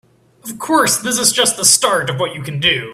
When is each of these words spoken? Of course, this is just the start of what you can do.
Of 0.43 0.57
course, 0.57 0.97
this 0.97 1.19
is 1.19 1.31
just 1.31 1.57
the 1.57 1.63
start 1.63 2.09
of 2.09 2.19
what 2.19 2.33
you 2.33 2.41
can 2.41 2.59
do. 2.59 2.89